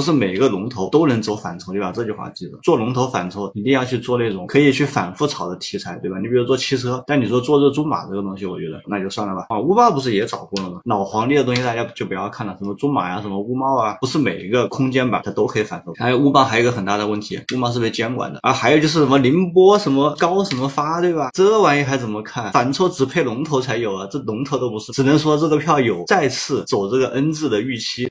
[0.00, 2.56] 不是每一个龙头都能走反抽，你把这句话记住。
[2.62, 6.18] 做龙头反抽，一定要去做那种可以去反复炒的题材，对吧？
[6.18, 9.44] 你比如做汽车，但你说做这中马这个东西，我觉得那就算了吧。
[9.50, 10.80] 啊，乌猫不是也找过了吗？
[10.86, 15.92] 老黄历的东西大家就不要看了，什么中马呀、什么乌猫啊，不是每一个空间板它都可以反抽。
[15.98, 18.54] 还有乌猫还有一个很大的问题，乌猫是被监管的啊。
[18.54, 21.28] 还有就是什么宁波什么高什么发，对吧？
[21.34, 22.50] 这玩意还怎么看？
[22.52, 28.08] 反抽只配龙头才有啊，这龙头都不是，只能说这个票有再次走这个 N 字的预期。